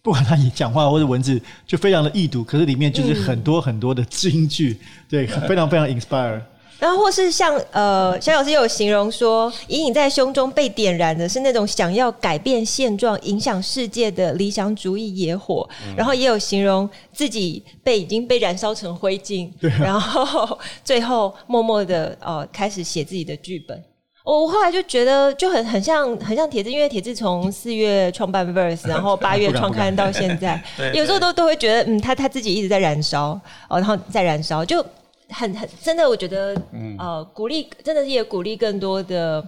[0.01, 6.41] 不管他你讲话或者文字，就非常的易读，可是里面就是很多很多的金句，嗯、对， 非常非常 inspire。
[6.79, 15.67] 然后或是像呃，小老师有形容说，隐隐在胸中被点燃的是那种想要改变现状、影响世界的理想主义野火。
[15.85, 23.83] 嗯、然后也有形容自己被已经被燃烧成灰烬， 对啊、然后最后默默的呃开始写自己的剧本。
[24.23, 30.63] 我后来就觉得就很很像很像铁志，因为铁志从四月创办 Verse， 然后八月创刊到现在，
[30.93, 34.85] 有时候都都会觉得嗯，他他自己一直在燃烧哦，然后在燃烧就。
[35.29, 39.45] 很很真的，我觉得，嗯、呃，鼓励真的是也鼓励更多的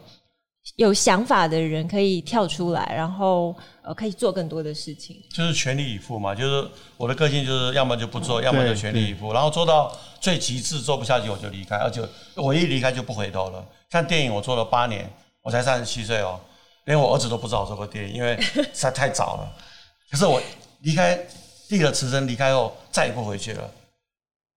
[0.75, 5.17] 有想法的人可以跳出来，然后呃，可以做更多的事情。
[5.35, 6.67] 就是全力以赴嘛，就是
[6.97, 12.01] 我的个性就是要么就不做，嗯、要么就全力以赴，然后做到最极致，做不下去我就离开，而且
[12.35, 13.65] 我一离开就不回头了。
[13.89, 16.39] 像电影，我做了八年，我才三十七岁哦，
[16.85, 19.51] 连我儿子都不知道我做过电影，因为实在太早了。
[20.11, 20.39] 可是我
[20.81, 21.19] 离开，
[21.67, 23.69] 递了辞呈离开后，再也不回去了。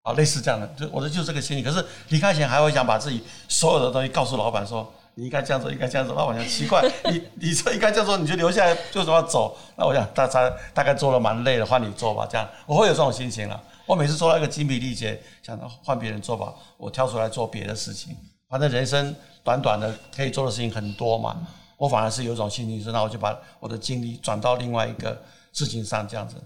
[0.04, 1.62] 啊，类似这样的，就我的就是这个心理。
[1.62, 6.14] 可是离开前还会想把自己所有的东西告诉老板说，你应该这样做，应该这样做。
[6.14, 9.56] 那我想奇怪，你你说应该这样做，你就留下来，就什么走？
[9.76, 12.28] 那我想大家大概做了蛮累的，换你做吧。
[12.30, 13.58] 这样我会有这种心情了。
[13.86, 18.14] 我每次做到一个精疲力竭，想到换别人做吧，我跳出来做别的事情。
[18.46, 21.34] 反正人生短短的，可以做的事情很多嘛。
[21.78, 25.18] 我反而是有一种心情，是那我就把我的精力转到另外一个
[25.54, 26.36] 事情上，这样子。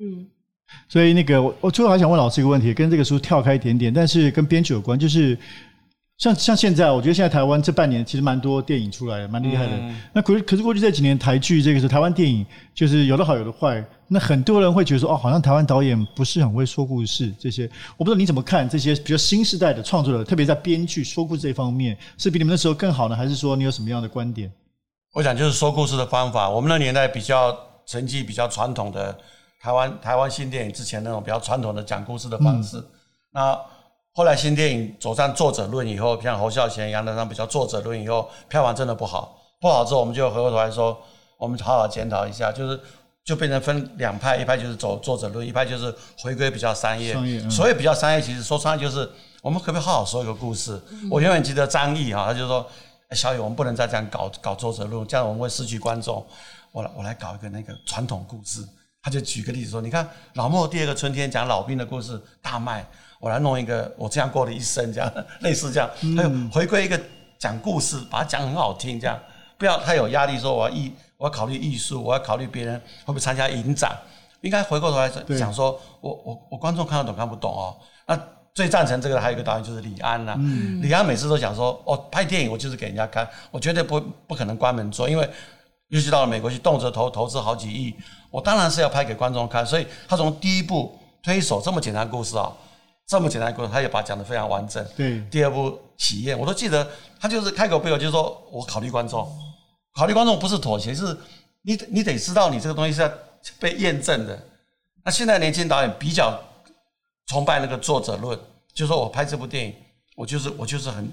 [0.00, 0.30] 嗯。
[0.88, 5.36] 所以那个我我最后还想问老师一个问题，跟这个书跳开一点点，但是跟编剧有关，就是。
[6.18, 9.70] 像像现在，我觉得现在台湾这半年其实蛮多电影出来的，蛮厉害的。
[9.74, 13.80] 嗯、那可是可是过去这几年台剧这个是台湾电影，就是有的好有的坏。
[14.08, 17.32] 那很多人会觉得说，哦，好像台湾导演不是很会说故事。
[17.38, 24.50] 这些我不知道你怎么看这些比较新时代的创作者，特别在编剧说故事这方面，是比你们那时候更好呢，还是说你有什么样的观点？
[25.14, 29.16] 我想就是说故事的方法，我们那年代比较成绩、比较传统的
[29.60, 32.90] 台湾台湾新电影之前那种比较传统的讲故事的方式，嗯、
[33.30, 33.60] 那。
[34.14, 39.38] 后来新电影走上作者论以后，像侯孝贤、杨德昌比较作者论以后，票房真的不好。
[39.60, 40.98] 不好之后，我们就回过头来说，
[41.36, 42.80] 我们好好检讨一下，就是
[43.24, 47.12] 就变成分两派，一派就是走作者论，一派就是回归比较商业。
[47.12, 49.08] 商业，嗯、所以比较商业，其实说穿了就是
[49.40, 50.82] 我们可不可以好好说一个故事？
[50.90, 52.66] 嗯、我永远记得张毅哈，他就说
[53.10, 56.26] ：“哎，小雨，我们不能再这样搞搞作者论，这样我们会失去观众。
[56.72, 58.66] 我来我来搞一个那个传统故事。”
[59.02, 62.86] 他就举个例子说：“你看老莫第二个春天讲老兵的故事大卖。”
[63.20, 66.96] 我来弄一个，我这样过的一生，这样类似这样，还有回归一个
[67.36, 69.18] 讲故事，把它讲很好听，这样。
[69.56, 73.98] 不要太有压力，说我要艺，我要考虑艺术，我要考虑别人会不会参加影展，
[74.42, 77.76] 应该回过头来讲说，我我我观众看得懂看不懂哦。
[78.06, 78.16] 那
[78.54, 85.28] 最赞成这个的还有一个导演就是李安呐、啊，嗯、李安每次都讲说，哦，拍电影我就是给人家看，我绝对不不可能关门做，因为
[85.88, 87.94] 尤其到了美国去，动辄投投资好几亿，
[88.30, 92.56] 我当然是要拍给观众看，所以他从第一部推手这么简单的故事啊、哦。
[93.06, 94.86] 这么简单的故事，他也把它讲得非常完整。
[94.94, 96.86] 对，第二部《喜宴》，我都记得，
[97.18, 99.26] 他就是开口闭口就是说我考虑观众，
[99.94, 101.16] 考虑观众不是妥协，是
[101.62, 103.10] 你你得知道你这个东西是要
[103.58, 104.38] 被验证的。
[105.02, 106.38] 那现在年轻导演比较
[107.28, 108.38] 崇拜那个作者论，
[108.74, 109.74] 就是说我拍这部电影，
[110.14, 111.10] 我就是我就是很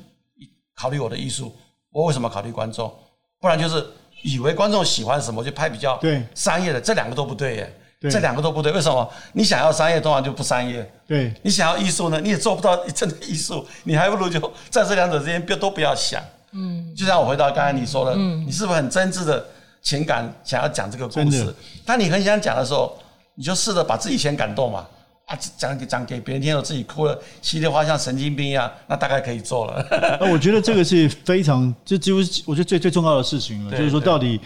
[0.75, 1.55] 考虑我的艺术，
[1.91, 2.93] 我为什么考虑观众？
[3.39, 3.87] 不然就是
[4.25, 5.99] 以为观众喜欢什么就拍比较
[6.33, 7.77] 商业的，这两个都不对耶。
[7.97, 9.09] 对这两个都不对，为什么？
[9.33, 10.87] 你想要商业，通常就不商业。
[11.07, 16.21] 对，你想要艺术呢，你也做不到真的艺术，你还不如就 在这两者之间，别都不要想。
[16.51, 19.45] 嗯，就像我回到刚才你说的，嗯，你是不是很真挚的
[19.81, 21.55] 情感想要讲这个故事？
[21.85, 22.97] 当你很想讲的时候，
[23.35, 24.85] 你就试着把自己先感动嘛，
[25.25, 30.17] 啊，讲给讲给别人听，我自己哭了，稀里哗像神经病一样，那大概可以做了。
[30.21, 34.39] 那我觉得这个是非常，这几乎我觉得最最重要的事情了，就是说到底。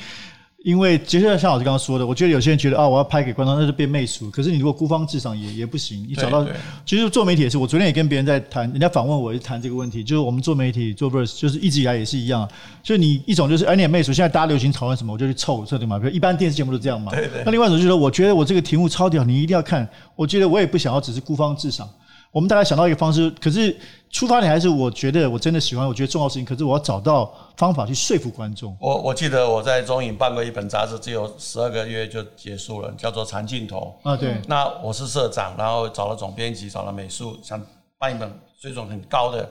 [0.63, 4.29] 因为就像像老师刚刚说的，我觉得有些人觉得啊，我要拍给观众，那就变媚俗。
[4.29, 6.05] 可是你如果孤芳自赏也也不行。
[6.05, 6.45] 你找到，
[6.85, 7.57] 其实做媒体也是。
[7.57, 12.45] 我昨天也跟别人在谈，人家访问我也谈这个问题，就是我们做媒体做 Verse，就是一直以来也是一样。
[12.83, 15.97] 就你一种就是哎，你很媚俗，现在大家流行讨论什么，我就去凑这对嘛。
[15.97, 17.11] 比如一般电视节目都这样嘛。
[17.13, 17.41] 对对。
[17.45, 19.87] 那另外一种就是说，我觉得我这个题目超屌，你一定要看。
[20.15, 21.87] 我觉得我也不想要只是孤芳自赏。
[22.31, 23.75] 我们大概想到一个方式，可是
[24.11, 26.45] 出发点还是我觉得我真的喜欢，我觉得重要事情。
[26.45, 28.77] 可是我要找到方法去说服观众。
[28.79, 34.15] 我我记得我在中影办过一本杂志，只有十二个月就结束了，叫做《长镜头》啊。
[34.15, 34.39] 对。
[34.47, 37.59] 那我是社长，然后找了总编辑，找了美术，想
[37.97, 39.49] 办一本水准很高的。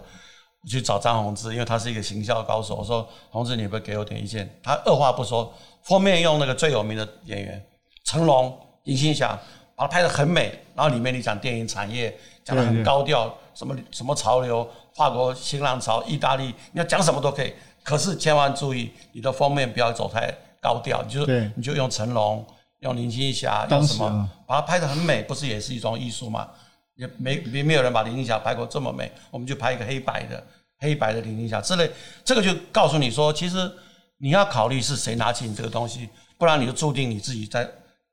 [0.62, 2.76] 我去找张宏志，因为他是一个行销高手。
[2.76, 7.64] 我说：“宏志，你会不会给我点意见？”他二话不说，封面用那个最有名的演员
[8.04, 9.38] 成龙、林青霞，
[9.76, 10.56] 把它拍得很美。
[10.74, 12.16] 然后里面你讲电影产业。
[12.48, 17.52] 讲得很高调，什么什么潮流，法国新浪潮，意大利，你要讲什么都可以。
[17.82, 22.42] 可是千万注意，你的封面不要走太高调，你就对你就用成龙，
[22.80, 26.48] 用林青霞，用什么，把它拍得很美，不是也是一种艺术吗？
[26.94, 30.42] 也没没没有人把林青霞拍过这么美，我们就拍一个黑白的
[30.78, 31.90] 黑白的林青霞之类，
[32.24, 33.70] 这个就告诉你说，其实
[34.16, 36.08] 你要考虑是谁拿起你这个东西，
[36.38, 37.68] 不然你就注定你自己在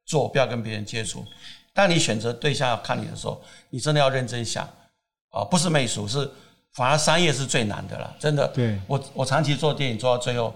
[0.05, 1.25] 做，不要跟别人接触。
[1.75, 4.63] 当你选择对象要看你的时候，你真的要认真想，
[5.29, 6.31] 啊，不是媚俗，是
[6.73, 8.47] 反而商业是最难的了，真的。
[8.47, 10.55] 对，我我长期做电影做到最后，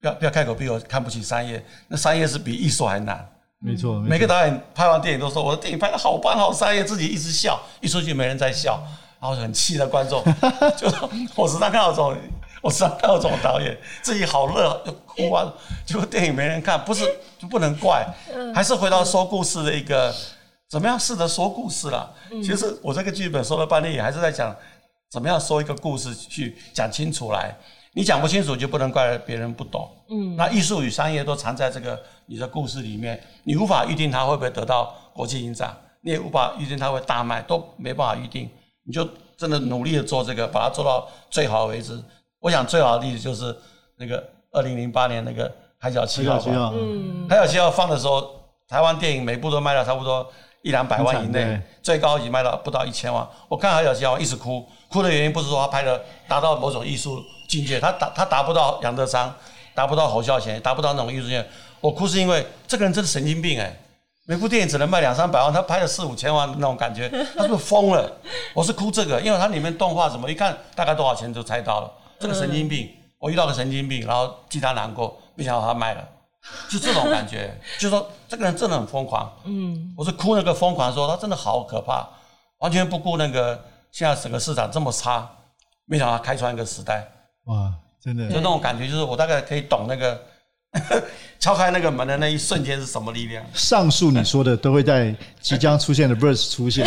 [0.00, 3.28] 不要不要开口闭口看不起商业，那商业是比艺术还难。
[3.58, 8.80] 没错，每个导演拍完电影都说我的电影拍得好棒好商业，自己一直笑，一出去没人在笑，
[9.20, 10.22] 然后很气的观众，
[10.78, 10.86] 就
[11.34, 12.16] 我时常看到这种，
[12.60, 15.52] 我时常看到这种导演自己好热就哭啊，
[15.84, 17.04] 结果电影没人看，不是
[17.36, 18.06] 就不能怪，
[18.54, 20.14] 还是回到说故事的一个。
[20.72, 22.10] 怎么样试着说故事了？
[22.42, 24.56] 其实我这个剧本说了半天，也还是在讲
[25.10, 27.54] 怎么样说一个故事去讲清楚来。
[27.92, 29.86] 你讲不清楚，就不能怪别人不懂。
[30.08, 38.48] 嗯，那艺术与商业都藏在这个你的故事里面，你无法预定它会不会得到国际影展，你也无法预定它会大卖，都没办法预定。
[38.86, 39.06] 你就
[39.36, 42.02] 真的努力的做这个，把它做到最好为止。
[42.40, 43.54] 我想最好的例子就是
[43.98, 50.26] 那个二零零八年那个海角七号，嗯，海角七号放的时候，台湾电影每部都卖了差不多
[50.62, 53.26] 一两百万以内，最高已经卖到不到一千万。
[53.48, 59.34] 我看海角七号一直哭，哭的原因不是说他拍的达到某种艺术境界，他达他达不到杨德昌，
[59.74, 61.46] 达不到侯孝贤，达不到那种艺术境界。
[61.80, 63.78] 我哭是因为这个人真的神经病哎、欸。
[64.24, 68.08] 每部电影只能卖两三百万，他拍了四五千万那种感觉，他是不是疯了？
[68.54, 71.90] 我是哭这个，因为它里面动画什么一看大概多少钱就猜到了。
[72.20, 76.08] 这个神经病，我遇到个神经病，然后替他难过，没想到他卖了，
[76.68, 79.32] 就这种感觉， 就说这个人真的很疯狂。
[79.44, 82.08] 嗯，我是哭那个疯狂说他真的好可怕，
[82.58, 85.28] 完全不顾那个现在整个市场这么差，
[85.86, 87.06] 没想到他开创一个时代。
[87.44, 90.20] 哇，真的，就那种感觉，就是我大概可以懂那个。
[91.38, 93.44] 敲开那个门的那一瞬间是什么力量？
[93.52, 96.86] 上述你说的都会在即将出现的 Verse 出现，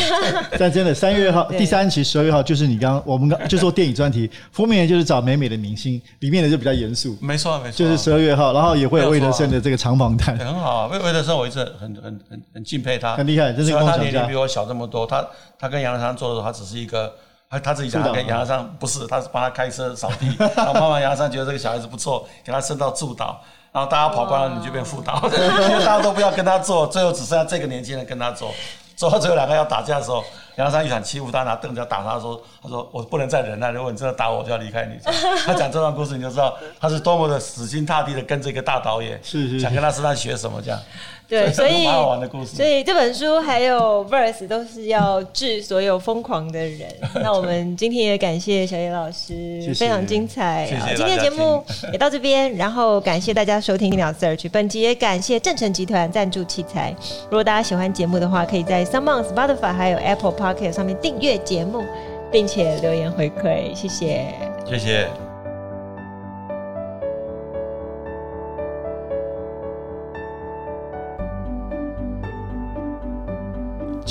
[0.58, 7.18] 但真的三月号第三期十二月号就是你刚刚我们刚就做电影专题封面就是找美美的明星，里面的就比较严肃。
[7.22, 10.88] 没错没错，就是十二月号，然后也会有魏德胜的这个长访谈，很好啊。
[10.88, 15.28] 魏魏德胜我一直很很很很敬佩他，很厉害，就是他年龄比我小这么多，他
[15.60, 17.14] 他跟杨德昌做的时候，他只是一个。
[17.48, 20.26] 他他自己讲，他跟杨德昌不是，他是帮他开车扫地，
[20.58, 23.40] 然后慢慢杨德昌觉得这个小孩子不错，给他升到助导，
[23.76, 28.50] 然后大家跑光了，你就变副导，因为大家都不要跟他做，最后只剩下这个年轻人跟他做，
[28.96, 30.24] 做到最后两个要打架的时候，
[30.56, 34.98] 杨德昌一想欺负他，拿凳子要打他，说他说我不能再忍耐，如果你真的打我，我就要离开你。
[35.46, 40.80] 他讲这段故事，你就知道他是多么的死心塌地的跟这个大导演，是是，想跟他身上学什么这样。
[41.30, 42.56] 对，所以好玩的故事。
[42.56, 46.88] 所以这本书还有 Verse 都是要治所有疯狂的人。
[47.24, 50.68] 那我们今天也感谢小野老师，非常精彩。
[50.96, 54.42] 今天的节目也到这边，然后感谢大家收听《鸟 Search》。
[54.52, 56.96] 本集也感谢正成集团赞助器材。
[57.24, 61.84] 如果大家喜欢节目的话，可以在 SoundOn Spotify 还有 Apple Pocket 上面订阅节目，
[62.32, 63.74] 并且留言回馈。
[63.74, 64.28] 谢谢。
[64.70, 65.25] 谢谢。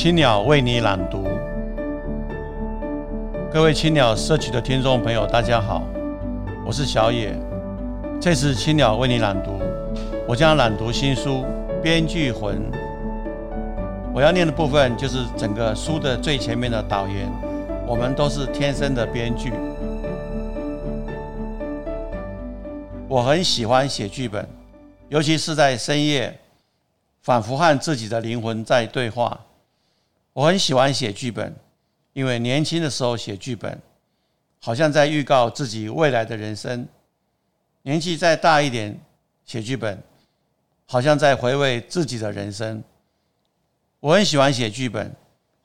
[0.05, 1.27] 青鸟为你朗读，
[3.51, 5.83] 各位青鸟社区的听众朋友，大家好，
[6.67, 7.35] 我是小野。
[8.21, 9.59] 这次青鸟为你朗读，
[10.29, 11.43] 我将朗读新书
[11.81, 12.55] 《编剧魂》。
[14.13, 17.27] 我要念的部分就是整个书的最前面的导言。
[17.87, 19.55] 我们都是天生的编剧。
[23.09, 24.47] 我很喜欢写剧本，
[25.09, 26.39] 尤其是在深夜，
[27.23, 29.41] 仿佛和自己的灵魂在对话。
[30.35, 31.55] 我很喜欢写剧本，
[32.13, 33.81] 因为年轻的时候写剧本，
[34.61, 36.85] 好像在预告自己未来的人生；
[37.83, 39.01] 年纪再大一点，
[39.45, 40.03] 写剧本，
[40.87, 42.83] 好像在回味自己的人生。
[44.01, 45.15] 我很喜欢写剧本，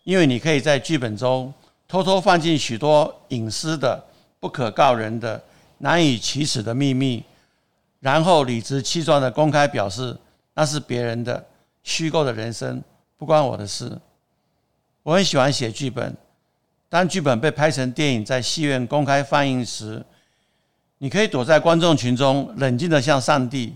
[0.03, 1.51] 因为你可以在剧本中
[1.87, 4.05] 偷偷放进许多隐私的、
[4.39, 5.43] 不可告人的、
[5.79, 7.23] 难以启齿的秘密，
[8.01, 10.15] 然后理直气壮地公开表示
[10.53, 11.43] 那是别人的
[11.81, 12.79] 虚构的人生，
[13.17, 13.99] 不关我的事。
[15.03, 16.15] 我很喜欢写剧本。
[16.89, 20.03] 当剧本被拍成电影，在戏院公开放映时，
[20.97, 23.75] 你可以躲在观众群中，冷静地像上帝，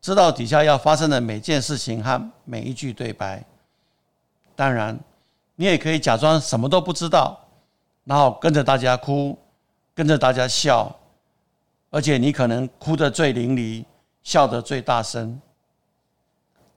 [0.00, 3.42] 知道底下要发生的每件事情和每一句对白。
[4.54, 4.98] 当然，
[5.56, 7.40] 你也可以假装什么都不知道，
[8.04, 9.38] 然后跟着大家哭，
[9.94, 10.94] 跟着大家笑，
[11.88, 13.84] 而且你可能哭得最淋漓，
[14.22, 15.40] 笑得最大声。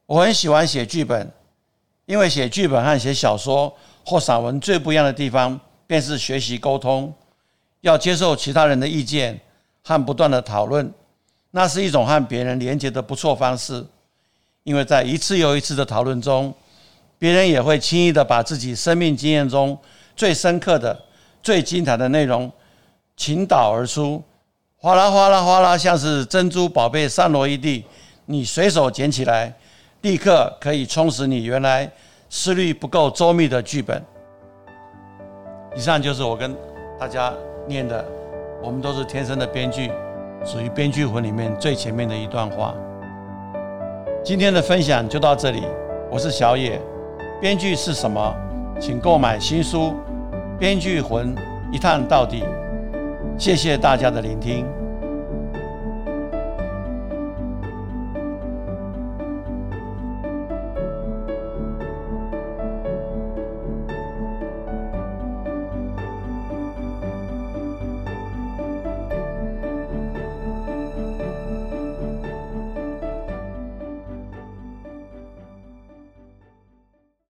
[0.05, 1.29] 我很喜欢写剧本，
[2.05, 3.73] 因为写剧本和写小说。
[4.05, 7.13] 或散文最不一样的地方，便是学习沟通，
[7.79, 9.39] 要接受其他人的意见
[9.81, 10.93] 和不断的讨论，
[11.51, 13.81] 那是一种和别人连接的不错方式。
[14.63, 16.53] 因为在一次又一次的讨论中，
[17.17, 19.77] 别人也会轻易的把自己生命经验中
[20.17, 21.01] 最深刻的、
[21.41, 22.51] 最精彩的内容
[23.15, 24.21] 倾倒而出，
[24.75, 27.85] 哗啦哗啦哗啦，像是珍珠宝贝散落一地，
[28.25, 29.55] 你随手捡起来，
[30.03, 31.89] 立刻可以充实你原来。
[32.35, 34.03] 思虑不够周密的剧本。
[35.75, 36.55] 以上就是我跟
[36.99, 37.31] 大家
[37.67, 38.03] 念的，
[38.59, 39.91] 我们都是天生的编剧，
[40.43, 42.73] 属于编剧魂里面最前面的一段话。
[44.23, 45.61] 今天的分享就到这里，
[46.09, 46.81] 我是小野。
[47.39, 48.35] 编剧是什么？
[48.79, 49.93] 请购买新书
[50.57, 51.35] 《编剧魂》，
[51.71, 52.43] 一探到底。
[53.37, 54.65] 谢谢大家的聆听。